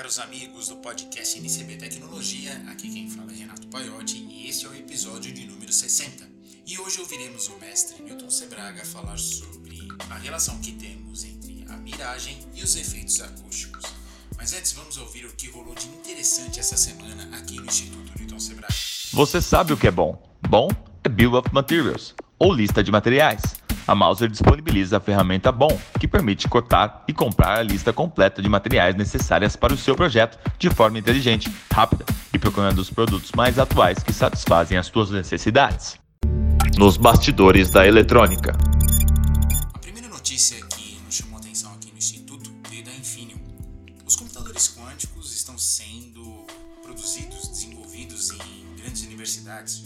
caros 0.00 0.18
amigos 0.18 0.68
do 0.68 0.76
podcast 0.76 1.38
NCB 1.38 1.76
Tecnologia. 1.76 2.52
Aqui 2.70 2.88
quem 2.88 3.10
fala 3.10 3.30
é 3.32 3.34
Renato 3.34 3.66
Paiotti 3.66 4.16
e 4.30 4.48
este 4.48 4.64
é 4.64 4.68
o 4.70 4.74
episódio 4.74 5.30
de 5.30 5.44
número 5.44 5.70
60. 5.70 6.26
E 6.66 6.78
hoje 6.78 7.00
ouviremos 7.00 7.48
o 7.48 7.58
mestre 7.58 8.02
Milton 8.02 8.30
Sebraga 8.30 8.82
falar 8.82 9.18
sobre 9.18 9.78
a 10.08 10.14
relação 10.16 10.58
que 10.60 10.72
temos 10.72 11.22
entre 11.24 11.66
a 11.68 11.76
miragem 11.76 12.38
e 12.54 12.62
os 12.62 12.76
efeitos 12.76 13.20
acústicos. 13.20 13.84
Mas 14.38 14.54
antes 14.54 14.72
vamos 14.72 14.96
ouvir 14.96 15.26
o 15.26 15.34
que 15.34 15.50
rolou 15.50 15.74
de 15.74 15.86
interessante 15.88 16.58
essa 16.58 16.78
semana 16.78 17.36
aqui 17.36 17.56
no 17.56 17.66
Instituto 17.66 18.18
Milton 18.18 18.40
Sebraga. 18.40 18.74
Você 19.12 19.42
sabe 19.42 19.74
o 19.74 19.76
que 19.76 19.86
é 19.86 19.90
bom? 19.90 20.18
Bom 20.48 20.70
é 21.04 21.10
Bill 21.10 21.34
of 21.34 21.52
Materials, 21.52 22.14
ou 22.38 22.54
lista 22.54 22.82
de 22.82 22.90
materiais. 22.90 23.42
A 23.86 23.94
Mouser 23.94 24.28
disponibiliza 24.28 24.98
a 24.98 25.00
ferramenta 25.00 25.50
BOM, 25.50 25.76
que 25.98 26.06
permite 26.06 26.48
cotar 26.48 27.04
e 27.08 27.12
comprar 27.12 27.58
a 27.58 27.62
lista 27.62 27.92
completa 27.92 28.40
de 28.40 28.48
materiais 28.48 28.94
necessárias 28.94 29.56
para 29.56 29.72
o 29.72 29.76
seu 29.76 29.94
projeto 29.94 30.38
de 30.58 30.70
forma 30.70 30.98
inteligente, 30.98 31.52
rápida 31.72 32.04
e 32.32 32.38
procurando 32.38 32.78
os 32.78 32.90
produtos 32.90 33.32
mais 33.32 33.58
atuais 33.58 34.02
que 34.02 34.12
satisfazem 34.12 34.78
as 34.78 34.86
suas 34.86 35.10
necessidades. 35.10 35.98
Nos 36.76 36.96
bastidores 36.96 37.70
da 37.70 37.86
eletrônica. 37.86 38.56
A 39.74 39.78
primeira 39.78 40.08
notícia 40.08 40.56
que 40.66 41.00
nos 41.04 41.14
chamou 41.14 41.36
a 41.36 41.40
atenção 41.40 41.72
aqui 41.72 41.90
no 41.90 41.98
Instituto 41.98 42.50
veio 42.70 42.84
da 42.84 42.92
Infineon. 42.92 43.38
Os 44.06 44.16
computadores 44.16 44.74
quânticos 44.74 45.34
estão 45.34 45.58
sendo 45.58 46.46
produzidos, 46.82 47.48
desenvolvidos 47.48 48.30
em 48.30 48.76
grandes 48.76 49.04
universidades, 49.04 49.82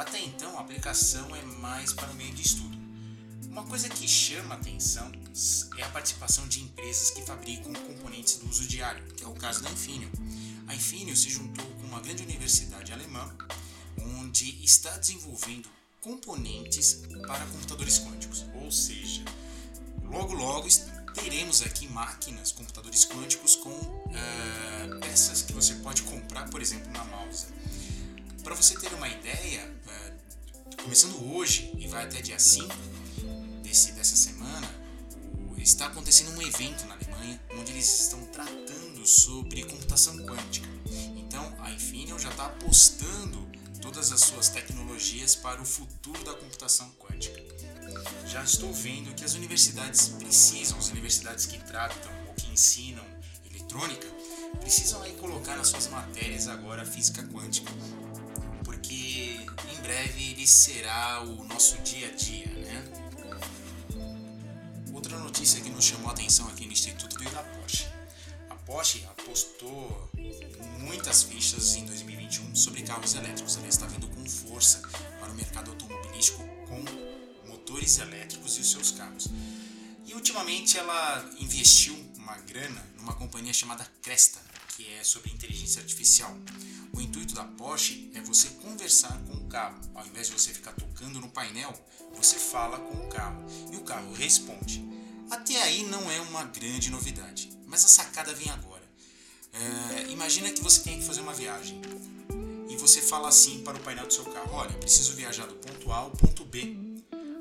até 0.00 0.18
então, 0.18 0.56
a 0.56 0.62
aplicação 0.62 1.36
é 1.36 1.42
mais 1.60 1.92
para 1.92 2.10
o 2.10 2.14
meio 2.14 2.32
de 2.32 2.40
estudo. 2.40 2.74
Uma 3.50 3.64
coisa 3.64 3.86
que 3.86 4.08
chama 4.08 4.54
atenção 4.54 5.12
é 5.76 5.82
a 5.82 5.88
participação 5.90 6.48
de 6.48 6.62
empresas 6.62 7.10
que 7.10 7.20
fabricam 7.20 7.70
componentes 7.74 8.36
do 8.38 8.48
uso 8.48 8.66
diário, 8.66 9.04
que 9.14 9.22
é 9.22 9.26
o 9.26 9.34
caso 9.34 9.62
da 9.62 9.70
Infineon. 9.70 10.08
A 10.68 10.74
Infineon 10.74 11.14
se 11.14 11.28
juntou 11.28 11.66
com 11.66 11.86
uma 11.86 12.00
grande 12.00 12.22
universidade 12.22 12.94
alemã, 12.94 13.30
onde 14.18 14.64
está 14.64 14.96
desenvolvendo 14.96 15.68
componentes 16.00 17.02
para 17.26 17.44
computadores 17.44 17.98
quânticos. 17.98 18.46
Ou 18.54 18.72
seja, 18.72 19.22
logo 20.04 20.32
logo 20.32 20.66
teremos 21.12 21.60
aqui 21.60 21.86
máquinas, 21.88 22.52
computadores 22.52 23.04
quânticos 23.04 23.54
com 23.54 23.68
uh, 23.68 25.00
peças 25.00 25.42
que 25.42 25.52
você 25.52 25.74
pode 25.74 26.02
comprar, 26.04 26.48
por 26.48 26.62
exemplo, 26.62 26.90
na 26.90 27.04
Mouse. 27.04 27.48
Para 28.42 28.54
você 28.54 28.74
ter 28.78 28.92
uma 28.94 29.08
ideia, 29.08 29.70
é, 29.88 30.12
começando 30.82 31.34
hoje 31.34 31.72
e 31.78 31.86
vai 31.86 32.04
até 32.04 32.22
dia 32.22 32.38
5 32.38 32.74
desse, 33.62 33.92
dessa 33.92 34.16
semana, 34.16 34.68
está 35.58 35.86
acontecendo 35.86 36.36
um 36.36 36.42
evento 36.42 36.86
na 36.86 36.94
Alemanha 36.94 37.40
onde 37.54 37.72
eles 37.72 38.00
estão 38.00 38.24
tratando 38.26 39.06
sobre 39.06 39.62
computação 39.64 40.16
quântica. 40.24 40.66
Então 41.16 41.54
a 41.60 41.70
Infineon 41.70 42.18
já 42.18 42.30
está 42.30 42.46
apostando 42.46 43.46
todas 43.82 44.10
as 44.10 44.20
suas 44.20 44.48
tecnologias 44.48 45.34
para 45.34 45.60
o 45.60 45.64
futuro 45.64 46.22
da 46.24 46.34
computação 46.34 46.90
quântica. 46.98 47.40
Já 48.26 48.42
estou 48.42 48.72
vendo 48.72 49.14
que 49.14 49.24
as 49.24 49.34
universidades 49.34 50.08
precisam, 50.08 50.78
as 50.78 50.88
universidades 50.88 51.44
que 51.44 51.58
tratam 51.58 52.10
ou 52.26 52.34
que 52.34 52.50
ensinam 52.50 53.04
eletrônica, 53.50 54.06
precisam 54.60 55.02
aí 55.02 55.12
colocar 55.16 55.56
nas 55.56 55.68
suas 55.68 55.88
matérias 55.88 56.48
agora 56.48 56.86
física 56.86 57.22
quântica 57.24 57.70
breve 59.90 60.30
ele 60.30 60.46
será 60.46 61.20
o 61.22 61.44
nosso 61.46 61.76
dia 61.78 62.06
a 62.06 62.12
dia, 62.12 62.46
né? 62.46 62.84
Outra 64.92 65.18
notícia 65.18 65.60
que 65.60 65.68
nos 65.68 65.84
chamou 65.84 66.10
a 66.10 66.12
atenção 66.12 66.46
aqui 66.46 66.64
no 66.64 66.72
Instituto 66.72 67.18
veio 67.18 67.30
da 67.32 67.42
Porsche. 67.42 67.88
A 68.48 68.54
Porsche 68.54 69.04
apostou 69.06 70.08
muitas 70.78 71.24
fichas 71.24 71.74
em 71.74 71.86
2021 71.86 72.54
sobre 72.54 72.82
carros 72.82 73.16
elétricos. 73.16 73.56
Ela 73.56 73.66
está 73.66 73.84
vindo 73.86 74.06
com 74.06 74.24
força 74.24 74.80
para 75.18 75.28
o 75.28 75.34
mercado 75.34 75.72
automobilístico 75.72 76.38
com 76.68 77.48
motores 77.48 77.98
elétricos 77.98 78.58
e 78.58 78.60
os 78.60 78.70
seus 78.70 78.92
carros. 78.92 79.26
E 80.06 80.14
ultimamente 80.14 80.78
ela 80.78 81.28
investiu 81.40 81.96
uma 82.16 82.36
grana 82.38 82.86
numa 82.96 83.14
companhia 83.14 83.52
chamada 83.52 83.84
Cresta, 84.00 84.38
que 84.76 84.86
é 84.86 85.02
sobre 85.02 85.32
inteligência 85.32 85.82
artificial. 85.82 86.32
O 87.00 87.02
intuito 87.02 87.34
da 87.34 87.44
Porsche 87.44 88.10
é 88.14 88.20
você 88.20 88.50
conversar 88.62 89.18
com 89.26 89.32
o 89.32 89.46
carro. 89.46 89.80
Ao 89.94 90.06
invés 90.06 90.26
de 90.26 90.34
você 90.34 90.52
ficar 90.52 90.72
tocando 90.72 91.18
no 91.18 91.30
painel, 91.30 91.72
você 92.14 92.36
fala 92.36 92.78
com 92.78 92.94
o 92.94 93.08
carro 93.08 93.42
e 93.72 93.76
o 93.76 93.80
carro 93.80 94.12
responde. 94.12 94.86
Até 95.30 95.62
aí 95.62 95.82
não 95.84 96.10
é 96.10 96.20
uma 96.20 96.44
grande 96.44 96.90
novidade, 96.90 97.50
mas 97.66 97.86
a 97.86 97.88
sacada 97.88 98.34
vem 98.34 98.50
agora. 98.50 98.82
É, 99.50 100.10
imagina 100.10 100.50
que 100.50 100.60
você 100.60 100.82
tem 100.82 100.98
que 100.98 101.06
fazer 101.06 101.22
uma 101.22 101.32
viagem 101.32 101.80
e 102.68 102.76
você 102.76 103.00
fala 103.00 103.30
assim 103.30 103.62
para 103.62 103.78
o 103.78 103.80
painel 103.80 104.06
do 104.06 104.12
seu 104.12 104.26
carro: 104.26 104.52
Olha, 104.52 104.72
preciso 104.74 105.14
viajar 105.14 105.46
do 105.46 105.54
ponto 105.54 105.90
A 105.90 105.96
ao 105.96 106.10
ponto 106.10 106.44
B. 106.44 106.76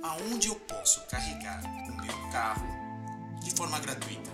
Aonde 0.02 0.48
eu 0.48 0.56
posso 0.56 1.02
carregar 1.08 1.62
o 1.66 2.02
meu 2.02 2.32
carro 2.32 2.66
de 3.44 3.52
forma 3.52 3.78
gratuita? 3.78 4.32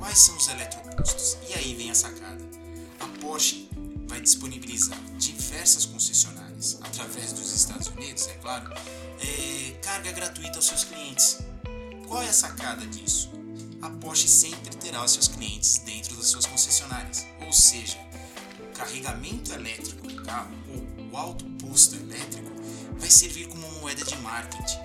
Quais 0.00 0.18
são 0.18 0.36
os 0.36 0.48
eletropostos? 0.48 1.38
E 1.48 1.54
aí 1.54 1.76
vem 1.76 1.92
a 1.92 1.94
sacada. 1.94 2.44
A 2.98 3.06
Porsche 3.20 3.68
vai 4.06 4.20
disponibilizar 4.20 4.98
diversas 5.18 5.86
concessionárias, 5.86 6.78
através 6.82 7.32
dos 7.32 7.52
Estados 7.52 7.88
Unidos, 7.88 8.26
é 8.28 8.34
claro, 8.34 8.72
é, 9.20 9.70
carga 9.82 10.12
gratuita 10.12 10.56
aos 10.56 10.66
seus 10.66 10.84
clientes. 10.84 11.38
Qual 12.06 12.22
é 12.22 12.28
a 12.28 12.32
sacada 12.32 12.86
disso? 12.86 13.30
A 13.82 13.90
Porsche 13.90 14.28
sempre 14.28 14.74
terá 14.76 15.04
os 15.04 15.12
seus 15.12 15.28
clientes 15.28 15.78
dentro 15.78 16.16
das 16.16 16.26
suas 16.26 16.46
concessionárias, 16.46 17.26
ou 17.44 17.52
seja, 17.52 17.98
o 18.60 18.76
carregamento 18.76 19.52
elétrico 19.52 20.06
do 20.06 20.22
carro 20.22 20.52
ou 20.68 21.10
o 21.10 21.16
alto 21.16 21.44
posto 21.58 21.96
elétrico 21.96 22.50
vai 22.96 23.10
servir 23.10 23.46
como 23.48 23.70
moeda 23.80 24.04
de 24.04 24.16
marketing. 24.18 24.78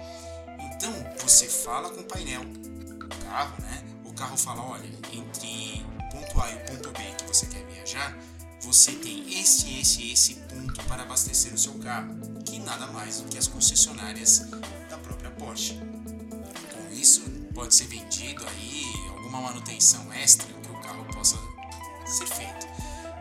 Então 0.59 0.91
você 1.21 1.47
fala 1.47 1.89
com 1.89 2.01
o 2.01 2.03
painel, 2.03 2.41
o 2.41 3.25
carro, 3.25 3.61
né? 3.61 3.83
O 4.05 4.13
carro 4.13 4.37
fala, 4.37 4.63
olha, 4.63 4.85
entre 5.13 5.85
ponto 6.11 6.41
A 6.41 6.51
e 6.51 6.55
o 6.55 6.59
ponto 6.65 6.91
B 6.91 6.99
que 7.17 7.23
você 7.25 7.45
quer 7.45 7.65
viajar, 7.67 8.17
você 8.61 8.91
tem 8.93 9.39
esse, 9.39 9.79
esse, 9.79 10.11
esse 10.11 10.33
ponto 10.35 10.83
para 10.83 11.03
abastecer 11.03 11.53
o 11.53 11.57
seu 11.57 11.73
carro, 11.75 12.15
que 12.45 12.59
nada 12.59 12.87
mais 12.87 13.21
do 13.21 13.29
que 13.29 13.37
as 13.37 13.47
concessionárias 13.47 14.45
da 14.89 14.97
própria 14.97 15.31
Porsche. 15.31 15.79
Com 16.73 16.93
isso, 16.93 17.21
pode 17.53 17.73
ser 17.73 17.87
vendido 17.87 18.45
aí 18.45 18.83
alguma 19.15 19.41
manutenção 19.41 20.11
extra 20.13 20.47
que 20.47 20.71
o 20.71 20.81
carro 20.81 21.05
possa 21.13 21.37
ser 22.05 22.27
feito. 22.27 22.67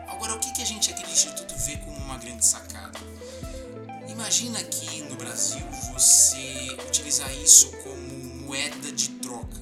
Agora, 0.07 0.35
o 0.35 0.39
que, 0.39 0.51
que 0.53 0.61
a 0.61 0.65
gente 0.65 0.91
aqui 0.91 1.03
do 1.03 1.11
Instituto 1.11 1.55
vê 1.65 1.77
como 1.77 1.97
uma 1.97 2.17
grande 2.17 2.45
sacada? 2.45 2.99
Imagina 4.07 4.61
que 4.63 5.01
no 5.03 5.15
Brasil 5.15 5.65
você 5.93 6.75
utilizar 6.87 7.33
isso 7.41 7.71
como 7.77 8.45
moeda 8.45 8.91
de 8.91 9.09
troca. 9.11 9.61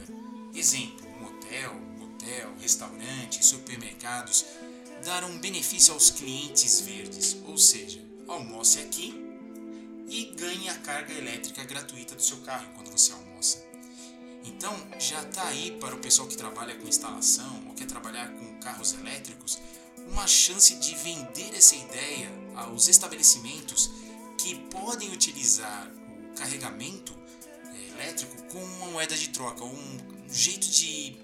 Exemplo, 0.56 1.08
um 1.20 1.26
hotel, 1.26 1.76
motel, 2.00 2.54
restaurante, 2.60 3.46
supermercados 3.46 4.46
dar 5.08 5.24
um 5.24 5.38
benefício 5.38 5.94
aos 5.94 6.10
clientes 6.10 6.82
verdes, 6.82 7.38
ou 7.46 7.58
seja, 7.58 8.04
almoce 8.28 8.78
aqui 8.80 9.16
e 10.10 10.26
ganhe 10.38 10.68
a 10.68 10.78
carga 10.80 11.14
elétrica 11.14 11.64
gratuita 11.64 12.14
do 12.14 12.22
seu 12.22 12.36
carro 12.40 12.68
enquanto 12.70 12.92
você 12.92 13.14
almoça. 13.14 13.66
Então, 14.44 14.76
já 15.00 15.22
está 15.22 15.48
aí 15.48 15.72
para 15.80 15.96
o 15.96 16.00
pessoal 16.00 16.28
que 16.28 16.36
trabalha 16.36 16.76
com 16.76 16.90
instalação 16.90 17.64
ou 17.68 17.74
quer 17.74 17.88
trabalhar 17.88 18.28
com 18.34 18.60
carros 18.60 18.96
elétricos 18.96 19.60
uma 20.10 20.28
chance 20.28 20.76
de 20.76 20.94
vender 20.96 21.56
essa 21.56 21.78
ideia 21.78 22.30
aos 22.58 22.90
estabelecimentos 22.90 23.90
que 24.38 24.56
podem 24.70 25.10
utilizar 25.14 25.90
o 26.20 26.36
carregamento 26.36 27.18
eh, 27.64 27.88
elétrico 27.94 28.44
como 28.52 28.66
uma 28.76 28.88
moeda 28.88 29.16
de 29.16 29.30
troca, 29.30 29.64
um 29.64 29.98
jeito 30.28 30.68
de 30.68 31.18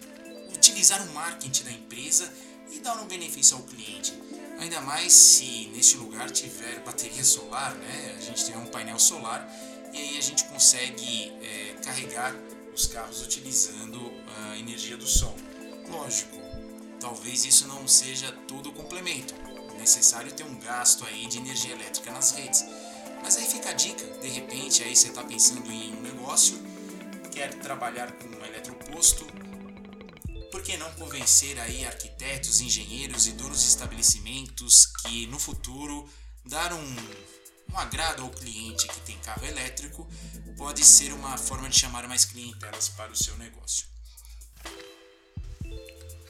utilizar 0.55 1.05
o 1.05 1.13
marketing 1.13 1.65
da 1.65 1.71
empresa 1.73 2.33
e 2.73 2.79
dar 2.79 2.99
um 3.01 3.05
benefício 3.05 3.55
ao 3.57 3.63
cliente. 3.63 4.13
Ainda 4.59 4.81
mais 4.81 5.13
se 5.13 5.69
neste 5.73 5.97
lugar 5.97 6.29
tiver 6.31 6.79
bateria 6.83 7.23
solar, 7.23 7.75
né? 7.75 8.15
A 8.17 8.21
gente 8.21 8.45
tem 8.45 8.57
um 8.57 8.65
painel 8.67 8.99
solar 8.99 9.47
e 9.93 9.97
aí 9.97 10.17
a 10.17 10.21
gente 10.21 10.45
consegue 10.45 11.31
é, 11.41 11.75
carregar 11.83 12.35
os 12.73 12.87
carros 12.87 13.21
utilizando 13.21 14.11
a 14.37 14.57
energia 14.57 14.97
do 14.97 15.05
sol. 15.05 15.35
Lógico, 15.89 16.37
talvez 16.99 17.45
isso 17.45 17.67
não 17.67 17.87
seja 17.87 18.31
todo 18.47 18.69
o 18.69 18.73
complemento. 18.73 19.33
É 19.75 19.77
necessário 19.77 20.31
ter 20.31 20.43
um 20.43 20.55
gasto 20.59 21.05
aí 21.05 21.27
de 21.27 21.37
energia 21.37 21.73
elétrica 21.73 22.11
nas 22.11 22.31
redes. 22.31 22.65
Mas 23.21 23.37
aí 23.37 23.45
fica 23.45 23.69
a 23.69 23.73
dica, 23.73 24.05
de 24.19 24.27
repente 24.27 24.83
aí 24.83 24.95
você 24.95 25.07
está 25.07 25.23
pensando 25.23 25.71
em 25.71 25.93
um 25.95 26.01
negócio, 26.01 26.57
quer 27.31 27.53
trabalhar 27.53 28.11
com 28.11 28.27
um 28.27 28.45
eletroposto, 28.45 29.25
por 30.53 30.61
que 30.61 30.77
não 30.77 30.93
convencer 30.93 31.59
aí 31.59 31.83
arquitetos, 31.83 32.61
engenheiros 32.61 33.25
e 33.25 33.31
donos 33.31 33.61
de 33.61 33.69
estabelecimentos 33.69 34.85
que 34.85 35.25
no 35.25 35.39
futuro 35.39 36.07
dar 36.45 36.71
um, 36.71 36.95
um 37.71 37.75
agrado 37.79 38.21
ao 38.21 38.29
cliente 38.29 38.87
que 38.87 38.99
tem 38.99 39.17
carro 39.21 39.43
elétrico 39.43 40.07
pode 40.55 40.85
ser 40.85 41.11
uma 41.11 41.39
forma 41.39 41.67
de 41.67 41.79
chamar 41.79 42.07
mais 42.07 42.23
clientelas 42.23 42.87
para 42.89 43.11
o 43.11 43.15
seu 43.15 43.35
negócio. 43.37 43.87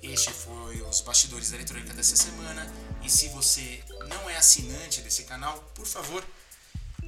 este 0.02 0.32
foi 0.32 0.82
os 0.84 1.02
bastidores 1.02 1.50
da 1.50 1.58
eletrônica 1.58 1.94
dessa 1.94 2.16
semana. 2.16 2.66
E 3.04 3.10
se 3.10 3.28
você 3.28 3.84
não 4.08 4.30
é 4.30 4.38
assinante 4.38 5.02
desse 5.02 5.26
canal, 5.26 5.60
por 5.76 5.86
favor, 5.86 6.26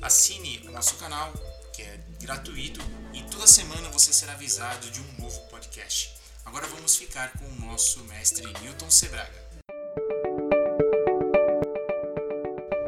assine 0.02 0.60
o 0.68 0.72
nosso 0.72 0.96
canal, 0.96 1.32
que 1.74 1.82
é 1.82 1.98
gratuito, 2.20 2.82
e 3.14 3.24
toda 3.32 3.48
semana 3.48 3.90
você 3.90 4.12
será 4.12 4.34
avisado 4.34 4.92
de 4.92 5.00
um 5.00 5.22
novo 5.22 5.40
podcast. 5.48 6.25
Agora 6.46 6.68
vamos 6.68 6.96
ficar 6.96 7.32
com 7.34 7.46
o 7.46 7.68
nosso 7.68 8.04
mestre 8.06 8.46
Newton 8.62 8.90
Sebraga. 8.90 9.34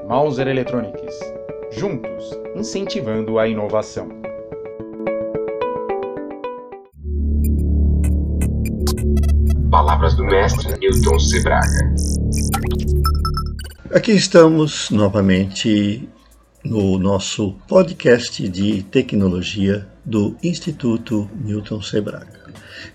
Mauser 0.08 0.48
Electronics. 0.48 1.20
Juntos, 1.72 2.24
incentivando 2.56 3.40
a 3.40 3.48
inovação. 3.48 4.08
Palavras 9.72 10.16
do 10.16 10.24
mestre 10.24 10.78
Newton 10.78 11.20
Sebraga. 11.20 11.96
Aqui 13.92 14.12
estamos 14.12 14.92
novamente 14.92 16.08
no 16.64 17.00
nosso 17.00 17.54
podcast 17.68 18.48
de 18.48 18.84
tecnologia 18.84 19.88
do 20.06 20.38
Instituto 20.44 21.30
Newton 21.34 21.82
Sebraga. 21.82 22.37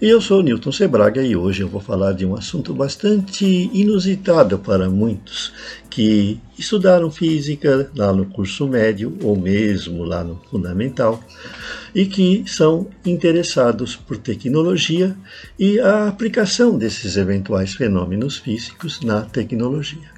E 0.00 0.08
eu 0.08 0.20
sou 0.20 0.42
Newton 0.42 0.72
Sebraga 0.72 1.22
e 1.22 1.36
hoje 1.36 1.62
eu 1.62 1.68
vou 1.68 1.80
falar 1.80 2.12
de 2.12 2.26
um 2.26 2.34
assunto 2.34 2.74
bastante 2.74 3.70
inusitado 3.72 4.58
para 4.58 4.90
muitos 4.90 5.52
que 5.88 6.40
estudaram 6.58 7.10
física 7.10 7.90
lá 7.96 8.12
no 8.12 8.26
curso 8.26 8.66
médio 8.66 9.16
ou 9.22 9.38
mesmo 9.38 10.04
lá 10.04 10.24
no 10.24 10.40
fundamental 10.50 11.22
e 11.94 12.06
que 12.06 12.44
são 12.46 12.88
interessados 13.04 13.94
por 13.94 14.16
tecnologia 14.16 15.16
e 15.58 15.78
a 15.78 16.08
aplicação 16.08 16.76
desses 16.76 17.16
eventuais 17.16 17.74
fenômenos 17.74 18.38
físicos 18.38 19.00
na 19.00 19.22
tecnologia. 19.22 20.10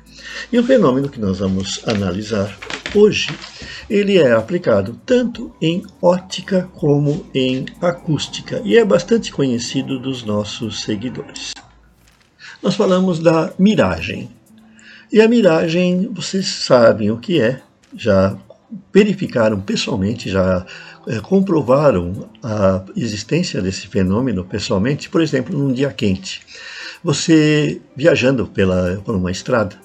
E 0.52 0.58
o 0.58 0.64
fenômeno 0.64 1.08
que 1.08 1.20
nós 1.20 1.38
vamos 1.38 1.80
analisar 1.86 2.56
hoje, 2.94 3.28
ele 3.88 4.18
é 4.18 4.32
aplicado 4.32 4.98
tanto 5.04 5.54
em 5.60 5.82
ótica 6.00 6.68
como 6.74 7.26
em 7.34 7.66
acústica 7.80 8.60
e 8.64 8.76
é 8.76 8.84
bastante 8.84 9.32
conhecido 9.32 9.98
dos 9.98 10.24
nossos 10.24 10.82
seguidores. 10.82 11.52
Nós 12.62 12.74
falamos 12.74 13.18
da 13.18 13.52
miragem. 13.58 14.30
E 15.12 15.20
a 15.20 15.28
miragem, 15.28 16.10
vocês 16.12 16.46
sabem 16.46 17.10
o 17.10 17.18
que 17.18 17.40
é, 17.40 17.60
já 17.94 18.36
verificaram 18.92 19.60
pessoalmente, 19.60 20.30
já 20.30 20.66
é, 21.06 21.20
comprovaram 21.20 22.28
a 22.42 22.82
existência 22.96 23.60
desse 23.60 23.86
fenômeno 23.86 24.44
pessoalmente, 24.44 25.10
por 25.10 25.20
exemplo, 25.20 25.56
num 25.56 25.72
dia 25.72 25.92
quente. 25.92 26.42
Você 27.04 27.82
viajando 27.94 28.46
pela, 28.46 28.98
por 29.04 29.14
uma 29.14 29.30
estrada, 29.30 29.78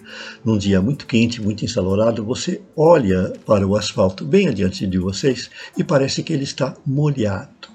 num 0.43 0.57
dia 0.57 0.81
muito 0.81 1.05
quente, 1.05 1.41
muito 1.41 1.65
ensolarado, 1.65 2.23
você 2.23 2.61
olha 2.77 3.33
para 3.45 3.67
o 3.67 3.75
asfalto 3.75 4.23
bem 4.23 4.47
adiante 4.47 4.87
de 4.87 4.97
vocês 4.97 5.51
e 5.77 5.83
parece 5.83 6.23
que 6.23 6.31
ele 6.31 6.45
está 6.45 6.73
molhado. 6.85 7.67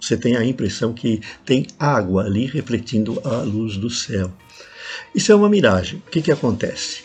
Você 0.00 0.16
tem 0.16 0.36
a 0.36 0.44
impressão 0.44 0.92
que 0.92 1.20
tem 1.46 1.68
água 1.78 2.24
ali 2.24 2.46
refletindo 2.46 3.22
a 3.24 3.42
luz 3.42 3.76
do 3.76 3.88
céu. 3.88 4.32
Isso 5.14 5.30
é 5.30 5.36
uma 5.36 5.48
miragem. 5.48 6.02
O 6.04 6.10
que, 6.10 6.20
que 6.20 6.32
acontece? 6.32 7.04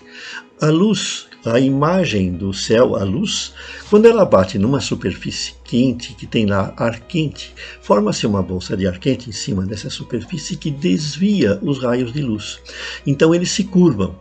A 0.59 0.71
luz 0.71 1.28
a 1.45 1.59
imagem 1.59 2.33
do 2.33 2.53
céu, 2.53 2.95
a 2.95 3.03
luz, 3.03 3.53
quando 3.89 4.07
ela 4.07 4.25
bate 4.25 4.57
numa 4.57 4.81
superfície 4.81 5.53
quente, 5.63 6.13
que 6.13 6.27
tem 6.27 6.45
lá 6.45 6.73
ar 6.75 6.99
quente, 6.99 7.53
forma-se 7.81 8.27
uma 8.27 8.43
bolsa 8.43 8.75
de 8.75 8.85
ar 8.85 8.99
quente 8.99 9.29
em 9.29 9.33
cima 9.33 9.65
dessa 9.65 9.89
superfície 9.89 10.57
que 10.57 10.69
desvia 10.69 11.57
os 11.61 11.81
raios 11.81 12.11
de 12.11 12.21
luz. 12.21 12.59
Então 13.07 13.33
eles 13.33 13.51
se 13.51 13.63
curvam. 13.63 14.15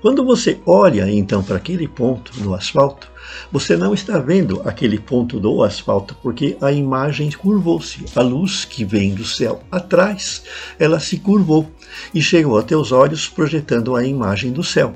Quando 0.00 0.24
você 0.24 0.60
olha 0.64 1.10
então 1.10 1.42
para 1.42 1.56
aquele 1.56 1.88
ponto 1.88 2.32
no 2.40 2.54
asfalto, 2.54 3.10
você 3.50 3.76
não 3.76 3.92
está 3.92 4.18
vendo 4.18 4.62
aquele 4.64 4.98
ponto 4.98 5.40
do 5.40 5.62
asfalto 5.62 6.16
porque 6.22 6.56
a 6.60 6.70
imagem 6.70 7.30
curvou-se. 7.32 8.04
A 8.14 8.22
luz 8.22 8.64
que 8.64 8.84
vem 8.84 9.12
do 9.14 9.24
céu 9.24 9.60
atrás, 9.72 10.44
ela 10.78 11.00
se 11.00 11.18
curvou 11.18 11.68
e 12.14 12.22
chegou 12.22 12.58
até 12.58 12.76
os 12.76 12.92
olhos 12.92 13.26
projetando 13.26 13.96
a 13.96 14.04
imagem 14.04 14.52
do 14.52 14.62
céu. 14.62 14.94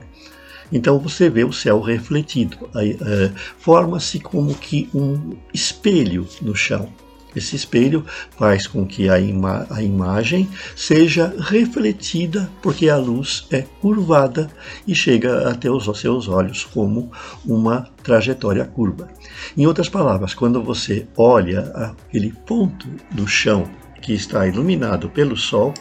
Então 0.72 0.98
você 0.98 1.28
vê 1.28 1.44
o 1.44 1.52
céu 1.52 1.80
refletido. 1.80 2.56
É, 2.74 3.30
forma-se 3.58 4.18
como 4.18 4.54
que 4.54 4.88
um 4.94 5.36
espelho 5.52 6.26
no 6.40 6.56
chão. 6.56 6.88
Esse 7.34 7.56
espelho 7.56 8.04
faz 8.36 8.66
com 8.66 8.86
que 8.86 9.08
a, 9.08 9.18
ima 9.18 9.66
a, 9.70 9.82
imagem 9.82 10.48
seja 10.76 11.34
refletida, 11.38 12.50
porque 12.60 12.90
a 12.90 12.96
luz 12.96 13.46
é 13.50 13.62
curvada 13.80 14.50
e 14.86 14.94
chega 14.94 15.48
até 15.48 15.70
os 15.70 15.84
seus 15.98 16.28
olhos 16.28 16.64
como 16.64 17.10
uma 17.44 17.88
trajetória 18.02 18.64
curva. 18.64 19.08
Em 19.56 19.66
outras 19.66 19.88
palavras, 19.88 20.34
quando 20.34 20.62
você 20.62 21.06
olha 21.16 21.60
aquele 21.74 22.32
ponto 22.46 22.86
do 23.10 23.26
chão 23.26 23.64
que 24.02 24.12
está 24.12 24.46
iluminado 24.46 25.08
pelo 25.08 25.36
sol, 25.36 25.72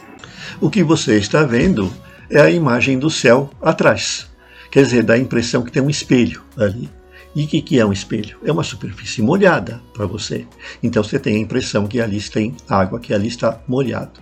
o 0.60 0.70
que 0.70 0.82
você 0.82 1.18
está 1.18 1.44
vendo 1.44 1.92
é 2.30 2.40
a 2.40 2.50
imagem 2.50 2.98
do 2.98 3.10
céu 3.10 3.50
atrás. 3.60 4.31
Quer 4.72 4.84
dizer, 4.84 5.02
dá 5.02 5.12
a 5.12 5.18
impressão 5.18 5.60
que 5.60 5.70
tem 5.70 5.82
um 5.82 5.90
espelho 5.90 6.42
ali. 6.56 6.88
E 7.36 7.44
o 7.44 7.46
que, 7.46 7.60
que 7.60 7.78
é 7.78 7.84
um 7.84 7.92
espelho? 7.92 8.38
É 8.42 8.50
uma 8.50 8.62
superfície 8.62 9.20
molhada 9.20 9.82
para 9.92 10.06
você. 10.06 10.46
Então 10.82 11.04
você 11.04 11.18
tem 11.18 11.36
a 11.36 11.40
impressão 11.40 11.86
que 11.86 12.00
ali 12.00 12.18
tem 12.22 12.56
água, 12.66 12.98
que 12.98 13.12
ali 13.12 13.28
está 13.28 13.60
molhado. 13.68 14.18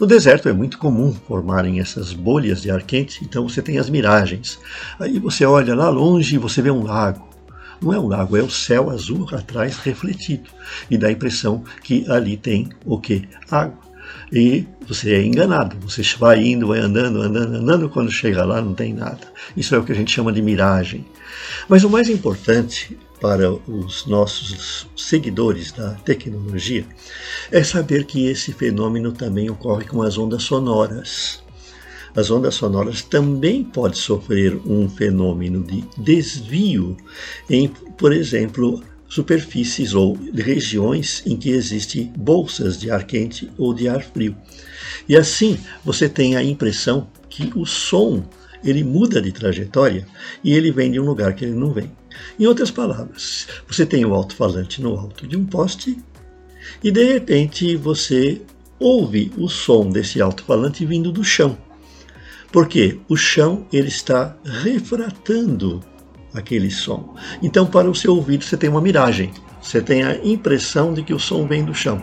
No 0.00 0.06
deserto 0.06 0.48
é 0.48 0.52
muito 0.52 0.76
comum 0.76 1.12
formarem 1.28 1.78
essas 1.78 2.12
bolhas 2.12 2.62
de 2.62 2.70
ar 2.72 2.82
quente, 2.82 3.24
então 3.24 3.48
você 3.48 3.62
tem 3.62 3.78
as 3.78 3.88
miragens. 3.88 4.58
Aí 4.98 5.20
você 5.20 5.46
olha 5.46 5.72
lá 5.72 5.88
longe 5.88 6.34
e 6.34 6.38
você 6.38 6.60
vê 6.60 6.70
um 6.72 6.82
lago. 6.82 7.28
Não 7.80 7.92
é 7.92 7.98
um 7.98 8.08
lago, 8.08 8.36
é 8.36 8.42
o 8.42 8.50
céu 8.50 8.90
azul 8.90 9.28
atrás 9.32 9.76
refletido. 9.78 10.50
E 10.90 10.98
dá 10.98 11.06
a 11.06 11.12
impressão 11.12 11.62
que 11.80 12.10
ali 12.10 12.36
tem 12.36 12.68
o 12.84 12.98
que? 12.98 13.28
Água 13.48 13.91
e 14.32 14.66
você 14.88 15.14
é 15.14 15.22
enganado. 15.22 15.76
Você 15.80 16.02
vai 16.18 16.42
indo, 16.42 16.68
vai 16.68 16.78
andando, 16.78 17.20
andando, 17.20 17.56
andando, 17.56 17.88
quando 17.90 18.10
chega 18.10 18.44
lá 18.44 18.62
não 18.62 18.72
tem 18.72 18.94
nada. 18.94 19.20
Isso 19.54 19.74
é 19.74 19.78
o 19.78 19.84
que 19.84 19.92
a 19.92 19.94
gente 19.94 20.10
chama 20.10 20.32
de 20.32 20.40
miragem. 20.40 21.04
Mas 21.68 21.84
o 21.84 21.90
mais 21.90 22.08
importante 22.08 22.96
para 23.20 23.52
os 23.52 24.06
nossos 24.06 24.88
seguidores 24.96 25.70
da 25.70 25.90
tecnologia 25.96 26.84
é 27.50 27.62
saber 27.62 28.04
que 28.04 28.26
esse 28.26 28.52
fenômeno 28.52 29.12
também 29.12 29.50
ocorre 29.50 29.84
com 29.84 30.02
as 30.02 30.16
ondas 30.16 30.42
sonoras. 30.42 31.42
As 32.16 32.30
ondas 32.30 32.54
sonoras 32.54 33.02
também 33.02 33.62
podem 33.62 33.98
sofrer 33.98 34.56
um 34.66 34.88
fenômeno 34.88 35.62
de 35.62 35.84
desvio 35.96 36.96
em, 37.48 37.68
por 37.68 38.12
exemplo, 38.12 38.82
superfícies 39.12 39.92
ou 39.92 40.18
regiões 40.34 41.22
em 41.26 41.36
que 41.36 41.50
existem 41.50 42.10
bolsas 42.16 42.80
de 42.80 42.90
ar 42.90 43.04
quente 43.04 43.50
ou 43.58 43.74
de 43.74 43.86
ar 43.86 44.02
frio. 44.02 44.34
E 45.06 45.14
assim 45.14 45.58
você 45.84 46.08
tem 46.08 46.34
a 46.34 46.42
impressão 46.42 47.06
que 47.28 47.52
o 47.54 47.66
som 47.66 48.24
ele 48.64 48.82
muda 48.82 49.20
de 49.20 49.30
trajetória 49.30 50.06
e 50.42 50.54
ele 50.54 50.72
vem 50.72 50.90
de 50.90 50.98
um 50.98 51.04
lugar 51.04 51.34
que 51.34 51.44
ele 51.44 51.54
não 51.54 51.74
vem. 51.74 51.90
Em 52.40 52.46
outras 52.46 52.70
palavras, 52.70 53.46
você 53.68 53.84
tem 53.84 54.02
o 54.06 54.14
alto-falante 54.14 54.80
no 54.80 54.98
alto 54.98 55.26
de 55.26 55.36
um 55.36 55.44
poste 55.44 55.98
e 56.82 56.90
de 56.90 57.04
repente 57.04 57.76
você 57.76 58.40
ouve 58.80 59.30
o 59.36 59.46
som 59.46 59.90
desse 59.90 60.22
alto-falante 60.22 60.86
vindo 60.86 61.12
do 61.12 61.22
chão. 61.22 61.58
Porque 62.50 62.98
o 63.10 63.16
chão 63.16 63.66
ele 63.70 63.88
está 63.88 64.34
refratando 64.42 65.84
aquele 66.34 66.70
som. 66.70 67.14
Então, 67.42 67.66
para 67.66 67.90
o 67.90 67.94
seu 67.94 68.14
ouvido, 68.14 68.44
você 68.44 68.56
tem 68.56 68.70
uma 68.70 68.80
miragem. 68.80 69.30
Você 69.60 69.80
tem 69.80 70.02
a 70.02 70.16
impressão 70.24 70.92
de 70.92 71.02
que 71.02 71.14
o 71.14 71.18
som 71.18 71.46
vem 71.46 71.64
do 71.64 71.74
chão. 71.74 72.02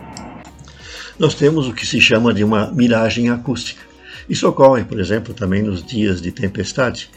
Nós 1.18 1.34
temos 1.34 1.68
o 1.68 1.74
que 1.74 1.86
se 1.86 2.00
chama 2.00 2.32
de 2.32 2.42
uma 2.42 2.70
miragem 2.72 3.28
acústica. 3.28 3.82
Isso 4.28 4.48
ocorre, 4.48 4.84
por 4.84 4.98
exemplo, 4.98 5.34
também 5.34 5.62
nos 5.62 5.84
dias 5.84 6.22
de 6.22 6.30
tempestade, 6.30 7.10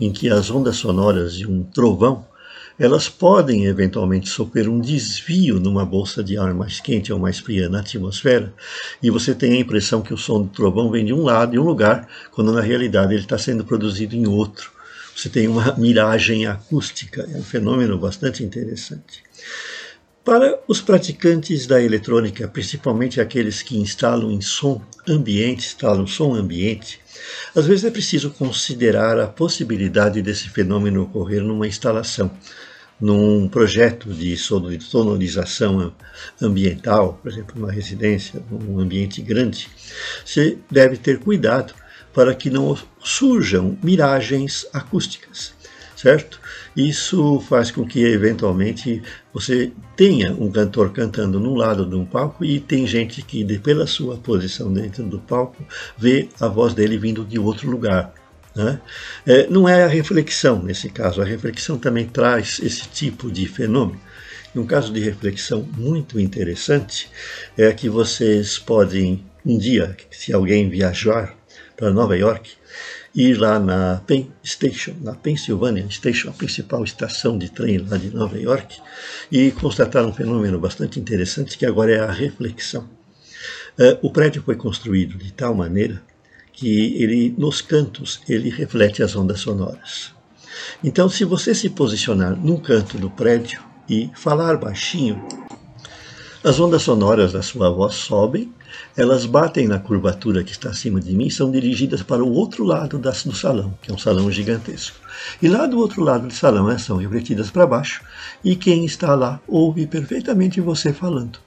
em 0.00 0.10
que 0.12 0.30
as 0.30 0.50
ondas 0.50 0.76
sonoras 0.76 1.34
de 1.34 1.46
um 1.46 1.62
trovão 1.62 2.24
elas 2.78 3.10
podem 3.10 3.66
eventualmente 3.66 4.30
sofrer 4.30 4.66
um 4.66 4.80
desvio 4.80 5.60
numa 5.60 5.84
bolsa 5.84 6.24
de 6.24 6.38
ar 6.38 6.54
mais 6.54 6.80
quente 6.80 7.12
ou 7.12 7.18
mais 7.18 7.38
fria 7.38 7.68
na 7.68 7.80
atmosfera, 7.80 8.54
e 9.02 9.10
você 9.10 9.34
tem 9.34 9.52
a 9.52 9.60
impressão 9.60 10.00
que 10.00 10.14
o 10.14 10.16
som 10.16 10.40
do 10.40 10.48
trovão 10.48 10.90
vem 10.90 11.04
de 11.04 11.12
um 11.12 11.22
lado, 11.22 11.52
de 11.52 11.58
um 11.58 11.62
lugar, 11.62 12.08
quando 12.32 12.50
na 12.50 12.62
realidade 12.62 13.12
ele 13.12 13.20
está 13.20 13.36
sendo 13.36 13.66
produzido 13.66 14.16
em 14.16 14.26
outro 14.26 14.72
você 15.20 15.28
tem 15.28 15.46
uma 15.46 15.76
miragem 15.76 16.46
acústica, 16.46 17.28
é 17.30 17.36
um 17.36 17.42
fenômeno 17.42 17.98
bastante 17.98 18.42
interessante. 18.42 19.22
Para 20.24 20.58
os 20.66 20.80
praticantes 20.80 21.66
da 21.66 21.82
eletrônica, 21.82 22.48
principalmente 22.48 23.20
aqueles 23.20 23.60
que 23.60 23.76
instalam 23.76 24.30
em 24.30 24.40
som 24.40 24.80
ambiente, 25.06 25.66
instalam 25.66 26.06
som 26.06 26.34
ambiente, 26.34 27.00
às 27.54 27.66
vezes 27.66 27.84
é 27.84 27.90
preciso 27.90 28.30
considerar 28.30 29.20
a 29.20 29.26
possibilidade 29.26 30.22
desse 30.22 30.48
fenômeno 30.48 31.02
ocorrer 31.02 31.42
numa 31.42 31.66
instalação, 31.66 32.30
num 32.98 33.46
projeto 33.46 34.14
de 34.14 34.34
sonorização 34.38 35.92
ambiental, 36.40 37.18
por 37.22 37.30
exemplo, 37.30 37.60
numa 37.60 37.72
residência, 37.72 38.42
num 38.50 38.78
ambiente 38.80 39.20
grande. 39.20 39.68
Você 40.24 40.56
deve 40.70 40.96
ter 40.96 41.18
cuidado 41.18 41.74
para 42.12 42.34
que 42.34 42.50
não 42.50 42.76
surjam 43.02 43.78
miragens 43.82 44.66
acústicas, 44.72 45.54
certo? 45.96 46.40
Isso 46.76 47.40
faz 47.40 47.70
com 47.70 47.86
que 47.86 48.04
eventualmente 48.04 49.02
você 49.32 49.72
tenha 49.96 50.32
um 50.32 50.50
cantor 50.50 50.92
cantando 50.92 51.40
num 51.40 51.54
lado 51.54 51.84
de 51.84 51.96
um 51.96 52.04
palco 52.04 52.44
e 52.44 52.60
tem 52.60 52.86
gente 52.86 53.22
que, 53.22 53.44
pela 53.58 53.86
sua 53.86 54.16
posição 54.16 54.72
dentro 54.72 55.04
do 55.04 55.18
palco, 55.18 55.64
vê 55.98 56.28
a 56.40 56.48
voz 56.48 56.74
dele 56.74 56.98
vindo 56.98 57.24
de 57.24 57.38
outro 57.38 57.70
lugar. 57.70 58.12
Né? 58.54 58.80
É, 59.26 59.46
não 59.48 59.68
é 59.68 59.84
a 59.84 59.88
reflexão 59.88 60.62
nesse 60.62 60.88
caso, 60.88 61.22
a 61.22 61.24
reflexão 61.24 61.78
também 61.78 62.06
traz 62.06 62.60
esse 62.62 62.88
tipo 62.88 63.30
de 63.30 63.46
fenômeno. 63.46 64.00
Um 64.54 64.66
caso 64.66 64.92
de 64.92 64.98
reflexão 64.98 65.66
muito 65.76 66.18
interessante 66.18 67.08
é 67.56 67.72
que 67.72 67.88
vocês 67.88 68.58
podem, 68.58 69.24
um 69.46 69.56
dia, 69.56 69.96
se 70.10 70.32
alguém 70.32 70.68
viajar 70.68 71.39
para 71.80 71.90
Nova 71.90 72.14
York, 72.16 72.50
ir 73.14 73.38
lá 73.38 73.58
na 73.58 74.02
Penn 74.06 74.26
Station, 74.44 74.94
na 75.00 75.14
Pennsylvania 75.14 75.86
Station, 75.90 76.28
a 76.28 76.32
principal 76.32 76.84
estação 76.84 77.38
de 77.38 77.48
trem 77.48 77.78
lá 77.78 77.96
de 77.96 78.14
Nova 78.14 78.38
York, 78.38 78.78
e 79.32 79.50
constatar 79.50 80.04
um 80.04 80.12
fenômeno 80.12 80.60
bastante 80.60 81.00
interessante 81.00 81.56
que 81.56 81.64
agora 81.64 81.90
é 81.92 82.00
a 82.00 82.12
reflexão. 82.12 82.86
É, 83.78 83.98
o 84.02 84.10
prédio 84.10 84.42
foi 84.42 84.56
construído 84.56 85.16
de 85.16 85.32
tal 85.32 85.54
maneira 85.54 86.02
que 86.52 87.02
ele, 87.02 87.34
nos 87.38 87.62
cantos, 87.62 88.20
ele 88.28 88.50
reflete 88.50 89.02
as 89.02 89.16
ondas 89.16 89.40
sonoras. 89.40 90.12
Então, 90.84 91.08
se 91.08 91.24
você 91.24 91.54
se 91.54 91.70
posicionar 91.70 92.36
num 92.36 92.58
canto 92.58 92.98
do 92.98 93.08
prédio, 93.10 93.70
e 93.90 94.08
falar 94.14 94.56
baixinho, 94.56 95.20
as 96.42 96.58
ondas 96.58 96.82
sonoras 96.82 97.32
da 97.32 97.42
sua 97.42 97.68
voz 97.68 97.94
sobem, 97.96 98.50
elas 98.96 99.26
batem 99.26 99.68
na 99.68 99.78
curvatura 99.78 100.42
que 100.42 100.52
está 100.52 100.70
acima 100.70 100.98
de 100.98 101.12
mim 101.12 101.26
e 101.26 101.30
são 101.30 101.50
dirigidas 101.50 102.02
para 102.02 102.24
o 102.24 102.32
outro 102.32 102.64
lado 102.64 102.98
do 102.98 103.34
salão, 103.34 103.76
que 103.82 103.90
é 103.90 103.94
um 103.94 103.98
salão 103.98 104.30
gigantesco. 104.30 104.96
E 105.42 105.48
lá 105.48 105.66
do 105.66 105.78
outro 105.78 106.02
lado 106.02 106.26
do 106.26 106.32
salão 106.32 106.70
elas 106.70 106.82
são 106.82 106.96
refletidas 106.96 107.50
para 107.50 107.66
baixo 107.66 108.02
e 108.42 108.56
quem 108.56 108.86
está 108.86 109.14
lá 109.14 109.38
ouve 109.46 109.86
perfeitamente 109.86 110.62
você 110.62 110.94
falando. 110.94 111.38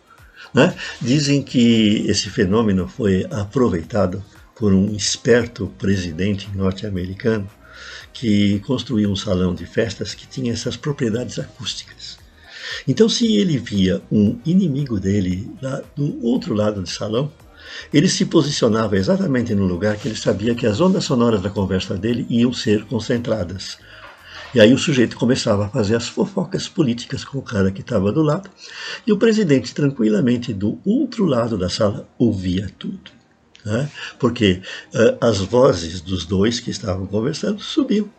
Né? 0.54 0.76
Dizem 1.02 1.42
que 1.42 2.06
esse 2.08 2.30
fenômeno 2.30 2.88
foi 2.88 3.26
aproveitado 3.32 4.24
por 4.56 4.72
um 4.74 4.94
esperto 4.96 5.72
presidente 5.80 6.50
norte-americano 6.56 7.50
que 8.14 8.60
construiu 8.60 9.10
um 9.10 9.16
salão 9.16 9.56
de 9.56 9.66
festas 9.66 10.14
que 10.14 10.28
tinha 10.28 10.54
essas 10.54 10.78
propriedades 10.78 11.40
acústicas. 11.40 12.22
Então, 12.88 13.08
se 13.08 13.38
ele 13.38 13.58
via 13.58 14.02
um 14.12 14.38
inimigo 14.46 15.00
dele 15.00 15.50
lá 15.62 15.82
do 15.96 16.24
outro 16.26 16.54
lado 16.54 16.82
do 16.82 16.90
salão, 16.90 17.32
ele 17.94 18.10
se 18.10 18.26
posicionava 18.26 18.98
exatamente 18.98 19.56
no 19.56 19.66
lugar 19.66 19.98
que 19.98 20.08
ele 20.08 20.16
sabia 20.16 20.56
que 20.56 20.66
as 20.66 20.82
ondas 20.82 21.06
sonoras 21.06 21.42
da 21.42 21.50
conversa 21.50 21.98
dele 21.98 22.26
iam 22.30 22.52
ser 22.54 22.86
concentradas. 22.86 23.78
E 24.54 24.62
aí 24.62 24.72
o 24.72 24.78
sujeito 24.78 25.18
começava 25.18 25.66
a 25.66 25.70
fazer 25.70 25.96
as 25.96 26.08
fofocas 26.08 26.68
políticas 26.68 27.24
com 27.24 27.40
o 27.40 27.42
cara 27.42 27.72
que 27.72 27.82
estava 27.82 28.12
do 28.12 28.22
lado, 28.22 28.50
e 29.06 29.12
o 29.12 29.18
presidente, 29.18 29.74
tranquilamente 29.74 30.54
do 30.54 30.80
outro 30.86 31.26
lado 31.26 31.58
da 31.58 31.70
sala, 31.70 32.08
ouvia 32.20 32.70
tudo. 32.78 33.12
Né? 33.66 33.90
Porque 34.20 34.62
uh, 34.94 35.18
as 35.22 35.40
vozes 35.40 36.02
dos 36.02 36.26
dois 36.26 36.60
que 36.60 36.70
estavam 36.70 37.08
conversando 37.08 37.62
subiam 37.62 38.10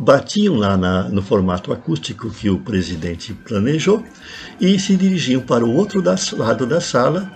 batiam 0.00 0.54
lá 0.54 0.78
na, 0.78 1.10
no 1.10 1.20
formato 1.20 1.70
acústico 1.74 2.30
que 2.30 2.48
o 2.48 2.58
presidente 2.58 3.34
planejou 3.34 4.02
e 4.58 4.78
se 4.78 4.96
dirigiam 4.96 5.42
para 5.42 5.62
o 5.62 5.74
outro 5.74 6.02
lado 6.38 6.66
da 6.66 6.80
sala, 6.80 7.30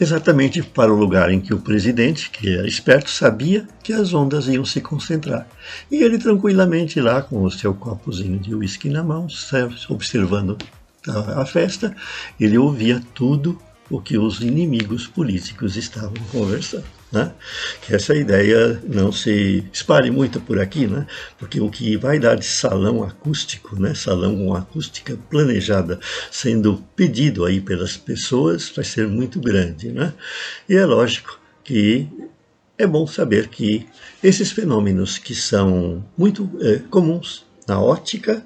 exatamente 0.00 0.60
para 0.64 0.92
o 0.92 0.96
lugar 0.96 1.30
em 1.30 1.40
que 1.40 1.54
o 1.54 1.60
presidente, 1.60 2.28
que 2.28 2.52
era 2.52 2.66
esperto, 2.66 3.08
sabia 3.08 3.68
que 3.84 3.92
as 3.92 4.12
ondas 4.12 4.48
iam 4.48 4.64
se 4.64 4.80
concentrar. 4.80 5.46
E 5.88 6.02
ele 6.02 6.18
tranquilamente 6.18 7.00
lá, 7.00 7.22
com 7.22 7.44
o 7.44 7.50
seu 7.52 7.72
copozinho 7.72 8.40
de 8.40 8.52
uísque 8.52 8.88
na 8.88 9.04
mão, 9.04 9.28
observando 9.88 10.58
a 11.36 11.46
festa, 11.46 11.94
ele 12.40 12.58
ouvia 12.58 13.00
tudo 13.14 13.56
o 13.90 14.00
que 14.00 14.16
os 14.18 14.40
inimigos 14.40 15.06
políticos 15.06 15.76
estavam 15.76 16.14
conversando. 16.30 16.84
Né? 17.12 17.32
Que 17.82 17.94
essa 17.94 18.14
ideia 18.14 18.82
não 18.88 19.12
se 19.12 19.64
espalhe 19.72 20.10
muito 20.10 20.40
por 20.40 20.58
aqui, 20.58 20.86
né? 20.86 21.06
porque 21.38 21.60
o 21.60 21.70
que 21.70 21.96
vai 21.96 22.18
dar 22.18 22.34
de 22.34 22.44
salão 22.44 23.04
acústico, 23.04 23.80
né? 23.80 23.94
salão 23.94 24.36
com 24.36 24.54
acústica 24.54 25.16
planejada, 25.30 26.00
sendo 26.30 26.82
pedido 26.96 27.44
aí 27.44 27.60
pelas 27.60 27.96
pessoas, 27.96 28.68
vai 28.74 28.84
ser 28.84 29.06
muito 29.06 29.40
grande. 29.40 29.92
Né? 29.92 30.12
E 30.68 30.74
é 30.74 30.84
lógico 30.84 31.38
que 31.62 32.08
é 32.76 32.86
bom 32.86 33.06
saber 33.06 33.48
que 33.48 33.86
esses 34.22 34.50
fenômenos 34.50 35.18
que 35.18 35.34
são 35.34 36.04
muito 36.16 36.50
é, 36.60 36.78
comuns 36.90 37.46
na 37.68 37.80
ótica, 37.80 38.44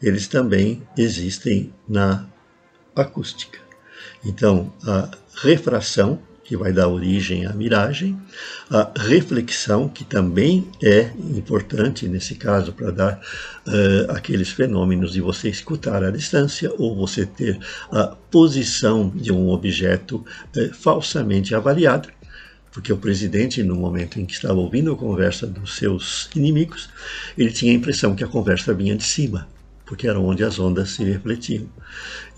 eles 0.00 0.26
também 0.26 0.82
existem 0.96 1.72
na 1.86 2.26
acústica. 2.96 3.60
Então, 4.24 4.72
a 4.86 5.10
refração, 5.42 6.18
que 6.44 6.56
vai 6.56 6.72
dar 6.72 6.88
origem 6.88 7.46
à 7.46 7.52
miragem, 7.52 8.18
a 8.68 8.90
reflexão, 8.96 9.88
que 9.88 10.04
também 10.04 10.68
é 10.82 11.10
importante 11.36 12.06
nesse 12.08 12.34
caso 12.34 12.72
para 12.72 12.90
dar 12.90 13.20
uh, 13.66 14.10
aqueles 14.10 14.50
fenômenos 14.50 15.12
de 15.12 15.20
você 15.20 15.48
escutar 15.48 16.02
à 16.04 16.10
distância 16.10 16.70
ou 16.76 16.96
você 16.96 17.24
ter 17.24 17.58
a 17.90 18.08
posição 18.30 19.10
de 19.14 19.32
um 19.32 19.48
objeto 19.48 20.16
uh, 20.56 20.74
falsamente 20.74 21.54
avaliada 21.54 22.08
porque 22.72 22.90
o 22.90 22.96
presidente, 22.96 23.62
no 23.62 23.76
momento 23.76 24.18
em 24.18 24.24
que 24.24 24.32
estava 24.32 24.54
ouvindo 24.54 24.90
a 24.90 24.96
conversa 24.96 25.46
dos 25.46 25.76
seus 25.76 26.30
inimigos, 26.34 26.88
ele 27.36 27.52
tinha 27.52 27.70
a 27.70 27.74
impressão 27.74 28.16
que 28.16 28.24
a 28.24 28.26
conversa 28.26 28.72
vinha 28.72 28.96
de 28.96 29.04
cima 29.04 29.46
porque 29.92 30.08
era 30.08 30.18
onde 30.18 30.42
as 30.42 30.58
ondas 30.58 30.92
se 30.92 31.04
refletiam. 31.04 31.68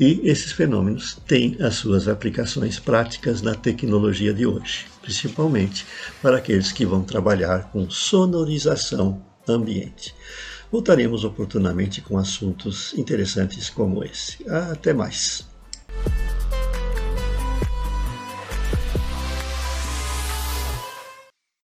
E 0.01 0.21
esses 0.25 0.51
fenômenos 0.51 1.17
têm 1.25 1.57
as 1.61 1.77
suas 1.77 2.09
aplicações 2.09 2.81
práticas 2.81 3.43
na 3.43 3.55
tecnologia 3.55 4.35
de 4.35 4.45
hoje, 4.45 4.87
principalmente 5.01 5.87
para 6.21 6.39
aqueles 6.39 6.73
que 6.73 6.85
vão 6.85 7.05
trabalhar 7.05 7.71
com 7.71 7.89
sonorização 7.89 9.25
ambiente. 9.49 10.13
Voltaremos 10.69 11.23
oportunamente 11.23 12.01
com 12.01 12.19
assuntos 12.19 12.93
interessantes 12.95 13.71
como 13.71 14.03
esse. 14.03 14.39
Até 14.51 14.93
mais! 14.93 15.54